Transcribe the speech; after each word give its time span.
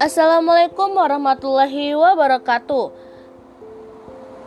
Assalamualaikum 0.00 0.96
warahmatullahi 0.96 1.92
wabarakatuh. 1.92 2.88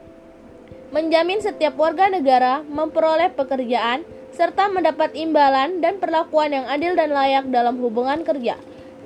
menjamin 0.93 1.41
setiap 1.41 1.73
warga 1.81 2.13
negara 2.13 2.61
memperoleh 2.69 3.33
pekerjaan 3.33 4.05
serta 4.37 4.69
mendapat 4.69 5.17
imbalan 5.17 5.81
dan 5.81 5.97
perlakuan 5.97 6.53
yang 6.53 6.69
adil 6.69 6.93
dan 6.93 7.17
layak 7.17 7.49
dalam 7.49 7.81
hubungan 7.81 8.21
kerja. 8.25 8.61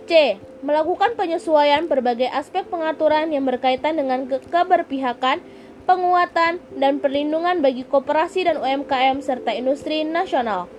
C. 0.06 0.38
Melakukan 0.62 1.14
penyesuaian 1.14 1.86
berbagai 1.86 2.30
aspek 2.30 2.66
pengaturan 2.66 3.30
yang 3.30 3.47
berkaitan 3.47 3.98
dengan 3.98 4.27
ke 4.27 4.38
keberpihakan, 4.50 5.42
penguatan, 5.86 6.62
dan 6.75 6.98
perlindungan 7.02 7.62
bagi 7.62 7.86
koperasi 7.86 8.47
dan 8.47 8.58
UMKM 8.58 9.22
serta 9.22 9.55
industri 9.55 10.03
nasional. 10.06 10.70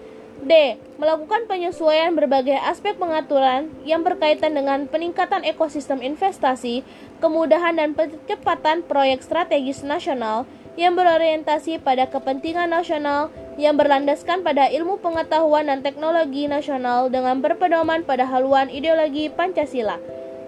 D. 0.43 0.79
Melakukan 0.99 1.49
penyesuaian 1.51 2.15
berbagai 2.15 2.55
aspek 2.55 2.95
pengaturan 2.95 3.67
yang 3.83 4.03
berkaitan 4.03 4.55
dengan 4.55 4.87
peningkatan 4.87 5.43
ekosistem 5.43 5.99
investasi, 5.99 6.87
kemudahan 7.19 7.75
dan 7.75 7.95
percepatan 7.95 8.85
proyek 8.85 9.23
strategis 9.25 9.83
nasional 9.83 10.47
yang 10.77 10.93
berorientasi 10.93 11.81
pada 11.81 12.05
kepentingan 12.05 12.69
nasional 12.69 13.33
yang 13.57 13.73
berlandaskan 13.73 14.45
pada 14.45 14.69
ilmu 14.69 15.01
pengetahuan 15.01 15.65
dan 15.65 15.81
teknologi 15.81 16.45
nasional 16.45 17.09
dengan 17.09 17.41
berpedoman 17.41 18.05
pada 18.05 18.29
haluan 18.29 18.69
ideologi 18.69 19.33
Pancasila. 19.33 19.97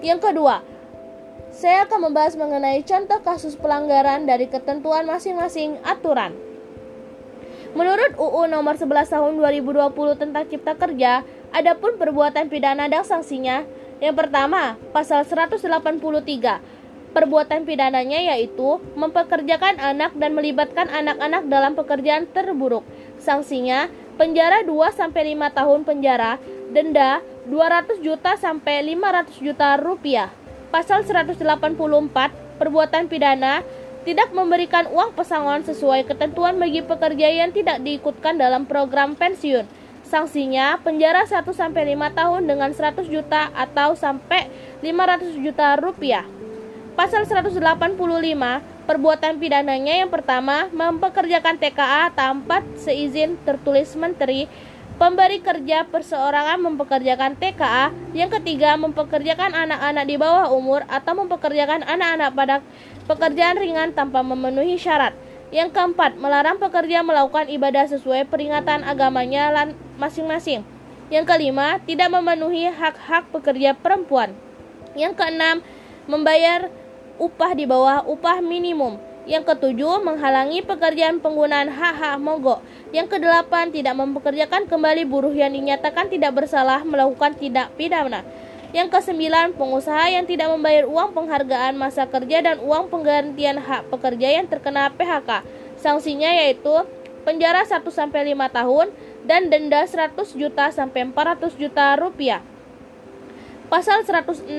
Yang 0.05 0.30
kedua, 0.30 0.61
saya 1.49 1.89
akan 1.89 2.13
membahas 2.13 2.38
mengenai 2.38 2.86
contoh 2.86 3.19
kasus 3.25 3.58
pelanggaran 3.58 4.30
dari 4.30 4.45
ketentuan 4.45 5.09
masing-masing 5.09 5.81
aturan. 5.81 6.38
Menurut 7.73 8.14
UU 8.17 8.49
nomor 8.49 8.77
11 8.77 9.09
tahun 9.09 9.33
2020 9.41 10.21
tentang 10.21 10.45
Cipta 10.45 10.73
Kerja, 10.77 11.25
adapun 11.49 11.97
perbuatan 11.97 12.49
pidana 12.49 12.86
dan 12.86 13.02
sanksinya. 13.02 13.66
Yang 13.97 14.16
pertama, 14.25 14.77
pasal 14.93 15.25
183 15.25 16.78
Perbuatan 17.09 17.65
pidananya 17.65 18.21
yaitu 18.21 18.77
mempekerjakan 18.93 19.81
anak 19.81 20.13
dan 20.13 20.38
melibatkan 20.38 20.85
anak-anak 20.93 21.49
dalam 21.49 21.73
pekerjaan 21.73 22.29
terburuk. 22.29 22.85
Sanksinya 23.17 23.89
penjara 24.15 24.61
2 24.61 24.93
sampai 24.93 25.33
5 25.33 25.57
tahun 25.57 25.80
penjara, 25.89 26.37
denda 26.69 27.25
200 27.49 28.05
juta 28.05 28.37
sampai 28.37 28.93
500 28.93 29.41
juta 29.41 29.73
rupiah. 29.81 30.30
Pasal 30.69 31.02
184 31.02 31.42
perbuatan 32.61 33.09
pidana 33.09 33.65
tidak 34.05 34.30
memberikan 34.30 34.86
uang 34.93 35.17
pesangon 35.17 35.65
sesuai 35.65 36.05
ketentuan 36.05 36.61
bagi 36.61 36.86
pekerja 36.86 37.25
yang 37.25 37.49
tidak 37.49 37.81
diikutkan 37.81 38.37
dalam 38.37 38.69
program 38.69 39.17
pensiun. 39.17 39.65
Sanksinya 40.05 40.77
penjara 40.81 41.25
1 41.25 41.42
sampai 41.53 41.93
5 41.93 42.17
tahun 42.17 42.42
dengan 42.45 42.69
100 42.69 43.05
juta 43.09 43.49
atau 43.53 43.98
sampai 43.98 44.49
500 44.86 45.37
juta 45.42 45.73
rupiah. 45.77 46.39
Pasal 46.99 47.23
185 47.23 47.95
perbuatan 48.83 49.39
pidananya 49.39 50.04
yang 50.04 50.11
pertama 50.11 50.67
mempekerjakan 50.67 51.55
TKA 51.55 52.11
tanpa 52.11 52.60
seizin 52.76 53.39
tertulis 53.48 53.95
menteri. 53.95 54.52
Pemberi 54.99 55.39
kerja 55.39 55.87
perseorangan 55.87 56.60
mempekerjakan 56.60 57.39
TKA 57.39 57.95
Yang 58.11 58.36
ketiga 58.36 58.76
mempekerjakan 58.76 59.55
anak-anak 59.55 60.04
di 60.11 60.20
bawah 60.20 60.52
umur 60.52 60.83
Atau 60.92 61.15
mempekerjakan 61.15 61.87
anak-anak 61.87 62.36
pada 62.36 62.55
pekerjaan 63.08 63.55
ringan 63.55 63.95
tanpa 63.95 64.20
memenuhi 64.20 64.76
syarat. 64.76 65.16
Yang 65.55 65.80
keempat 65.80 66.20
melarang 66.20 66.60
pekerja 66.60 66.99
melakukan 66.99 67.48
ibadah 67.48 67.87
sesuai 67.87 68.27
peringatan 68.27 68.83
agamanya 68.83 69.71
masing-masing. 69.95 70.67
Yang 71.08 71.31
kelima 71.31 71.80
tidak 71.87 72.11
memenuhi 72.11 72.67
hak-hak 72.67 73.31
pekerja 73.31 73.71
perempuan. 73.71 74.36
Yang 74.99 75.16
keenam 75.16 75.64
membayar 76.04 76.67
upah 77.19 77.52
di 77.53 77.67
bawah 77.67 78.07
upah 78.07 78.39
minimum. 78.39 78.97
Yang 79.30 79.53
ketujuh, 79.53 80.02
menghalangi 80.02 80.65
pekerjaan 80.65 81.21
penggunaan 81.21 81.69
hak-hak 81.69 82.17
mogok. 82.17 82.65
Yang 82.89 83.19
kedelapan, 83.19 83.69
tidak 83.69 83.93
mempekerjakan 83.93 84.65
kembali 84.65 85.05
buruh 85.05 85.35
yang 85.35 85.53
dinyatakan 85.53 86.09
tidak 86.09 86.33
bersalah 86.33 86.81
melakukan 86.81 87.37
tidak 87.37 87.69
pidana. 87.77 88.25
Yang 88.73 88.89
kesembilan, 88.97 89.53
pengusaha 89.53 90.09
yang 90.09 90.25
tidak 90.25 90.49
membayar 90.49 90.89
uang 90.89 91.13
penghargaan 91.13 91.77
masa 91.77 92.09
kerja 92.09 92.41
dan 92.41 92.57
uang 92.57 92.89
penggantian 92.89 93.61
hak 93.61 93.93
pekerja 93.93 94.41
yang 94.41 94.49
terkena 94.49 94.89
PHK. 94.93 95.45
Sanksinya 95.77 96.33
yaitu 96.33 96.73
penjara 97.21 97.61
1 97.61 97.86
sampai 97.93 98.33
5 98.33 98.49
tahun 98.49 98.87
dan 99.30 99.53
denda 99.53 99.86
100 99.86 100.17
juta 100.33 100.73
sampai 100.73 101.05
400 101.05 101.53
juta 101.53 101.93
rupiah. 102.01 102.41
Pasal 103.69 104.01
106 104.01 104.49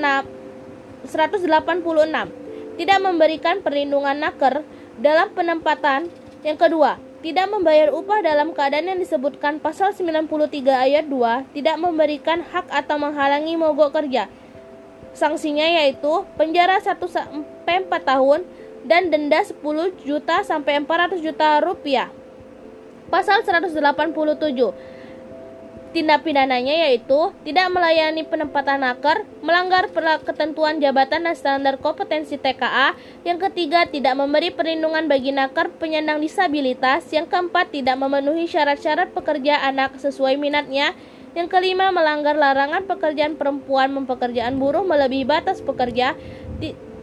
186 1.03 2.40
tidak 2.79 2.99
memberikan 3.03 3.59
perlindungan 3.59 4.15
naker 4.19 4.63
dalam 4.99 5.31
penempatan. 5.33 6.07
Yang 6.41 6.57
kedua, 6.67 6.97
tidak 7.21 7.47
membayar 7.53 7.93
upah 7.93 8.25
dalam 8.25 8.49
keadaan 8.49 8.89
yang 8.89 8.99
disebutkan 8.99 9.61
pasal 9.61 9.93
93 9.93 10.25
ayat 10.73 11.05
2, 11.05 11.53
tidak 11.53 11.77
memberikan 11.77 12.41
hak 12.41 12.65
atau 12.73 12.97
menghalangi 12.97 13.53
mogok 13.53 13.93
kerja. 13.93 14.25
Sanksinya 15.13 15.67
yaitu 15.67 16.25
penjara 16.39 16.81
1 16.81 16.97
sampai 16.97 17.85
4 17.85 17.91
tahun 18.01 18.41
dan 18.87 19.13
denda 19.13 19.43
10 19.43 19.61
juta 20.01 20.41
sampai 20.41 20.81
400 20.81 21.21
juta 21.21 21.61
rupiah. 21.61 22.09
Pasal 23.11 23.43
187 23.43 23.75
Tindak 25.91 26.23
pidananya 26.23 26.87
yaitu 26.87 27.35
tidak 27.43 27.67
melayani 27.67 28.23
penempatan 28.23 28.79
naker, 28.79 29.27
melanggar 29.43 29.91
ketentuan 30.23 30.79
jabatan 30.79 31.27
dan 31.27 31.35
standar 31.35 31.75
kompetensi 31.83 32.39
TKA. 32.39 32.95
Yang 33.27 33.51
ketiga, 33.51 33.83
tidak 33.83 34.15
memberi 34.15 34.55
perlindungan 34.55 35.11
bagi 35.11 35.35
naker 35.35 35.67
penyandang 35.75 36.23
disabilitas. 36.23 37.03
Yang 37.11 37.35
keempat, 37.35 37.75
tidak 37.75 37.99
memenuhi 37.99 38.47
syarat-syarat 38.47 39.11
pekerja 39.11 39.67
anak 39.67 39.99
sesuai 39.99 40.39
minatnya. 40.39 40.95
Yang 41.35 41.59
kelima, 41.59 41.91
melanggar 41.91 42.39
larangan 42.39 42.87
pekerjaan 42.87 43.35
perempuan 43.35 43.91
mempekerjaan 43.91 44.55
buruh 44.63 44.87
melebihi 44.87 45.27
batas 45.27 45.59
pekerja 45.59 46.15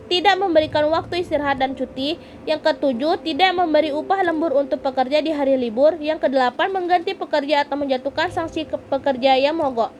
tidak 0.08 0.40
memberikan 0.40 0.88
waktu 0.88 1.22
istirahat 1.22 1.60
dan 1.60 1.76
cuti. 1.76 2.16
Yang 2.48 2.64
ketujuh, 2.64 3.20
tidak 3.22 3.52
memberi 3.52 3.92
upah 3.92 4.24
lembur 4.24 4.56
untuk 4.56 4.80
pekerja 4.80 5.20
di 5.20 5.30
hari 5.30 5.60
libur. 5.60 6.00
Yang 6.00 6.26
kedelapan, 6.26 6.72
mengganti 6.72 7.12
pekerja 7.12 7.68
atau 7.68 7.76
menjatuhkan 7.76 8.32
sanksi 8.32 8.64
ke 8.64 8.80
pekerja 8.88 9.36
yang 9.36 9.60
mogok. 9.60 9.92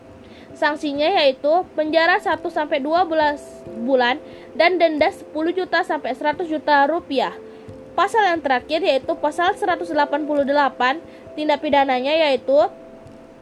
Sanksinya 0.56 1.06
yaitu 1.22 1.62
penjara 1.78 2.18
1 2.18 2.42
sampai 2.50 2.82
12 2.82 3.86
bulan 3.86 4.18
dan 4.58 4.74
denda 4.74 5.06
10 5.06 5.30
juta 5.54 5.86
sampai 5.86 6.16
100 6.16 6.50
juta 6.50 6.82
rupiah. 6.90 7.30
Pasal 7.94 8.26
yang 8.26 8.42
terakhir 8.42 8.82
yaitu 8.82 9.14
pasal 9.22 9.54
188 9.54 10.18
tindak 11.38 11.62
pidananya 11.62 12.10
yaitu 12.10 12.58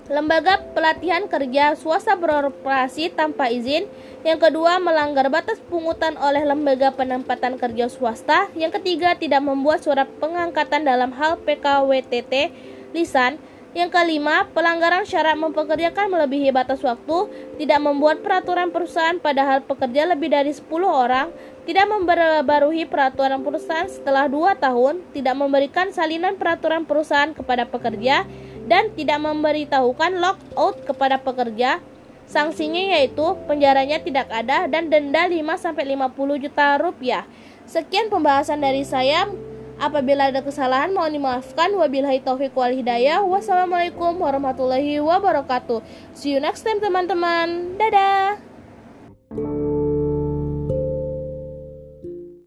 lembaga 0.07 0.63
pelatihan 0.73 1.27
kerja 1.27 1.75
swasta 1.75 2.15
beroperasi 2.15 3.11
tanpa 3.15 3.51
izin. 3.51 3.91
Yang 4.27 4.51
kedua, 4.51 4.83
melanggar 4.83 5.31
batas 5.31 5.63
pungutan 5.71 6.19
oleh 6.19 6.43
lembaga 6.43 6.91
penempatan 6.91 7.59
kerja 7.59 7.87
swasta. 7.87 8.51
Yang 8.59 8.83
ketiga, 8.83 9.15
tidak 9.15 9.43
membuat 9.43 9.87
surat 9.87 10.11
pengangkatan 10.19 10.83
dalam 10.83 11.15
hal 11.15 11.39
PKWTT 11.43 12.51
lisan. 12.91 13.39
Yang 13.77 13.93
kelima, 13.93 14.49
pelanggaran 14.57 15.05
syarat 15.05 15.37
mempekerjakan 15.37 16.09
melebihi 16.09 16.49
batas 16.49 16.81
waktu, 16.81 17.29
tidak 17.61 17.77
membuat 17.85 18.25
peraturan 18.25 18.73
perusahaan 18.73 19.21
padahal 19.21 19.69
pekerja 19.69 20.09
lebih 20.09 20.33
dari 20.33 20.49
10 20.57 20.65
orang, 20.89 21.29
tidak 21.69 21.85
memperbarui 21.85 22.89
peraturan 22.89 23.45
perusahaan 23.45 23.85
setelah 23.85 24.33
2 24.33 24.57
tahun, 24.57 25.05
tidak 25.13 25.37
memberikan 25.37 25.93
salinan 25.93 26.41
peraturan 26.41 26.89
perusahaan 26.89 27.37
kepada 27.37 27.69
pekerja, 27.69 28.25
dan 28.67 28.93
tidak 28.93 29.23
memberitahukan 29.23 30.19
lockout 30.19 30.83
kepada 30.85 31.17
pekerja. 31.23 31.79
Sanksinya 32.27 32.99
yaitu 32.99 33.23
penjaranya 33.47 34.03
tidak 34.03 34.27
ada 34.35 34.67
dan 34.67 34.91
denda 34.91 35.31
5-50 35.31 36.43
juta 36.43 36.75
rupiah. 36.77 37.23
Sekian 37.67 38.11
pembahasan 38.11 38.63
dari 38.63 38.83
saya. 38.83 39.31
Apabila 39.77 40.33
ada 40.33 40.41
kesalahan 40.41 40.91
mohon 40.91 41.13
dimaafkan. 41.13 41.69
Wabillahi 41.77 42.25
taufiq 42.25 42.57
wal 42.57 42.73
hidayah. 42.73 43.21
Wassalamualaikum 43.23 44.17
warahmatullahi 44.17 44.99
wabarakatuh. 45.05 45.85
See 46.17 46.33
you 46.33 46.41
next 46.41 46.65
time 46.65 46.81
teman-teman. 46.81 47.77
Dadah. 47.77 48.46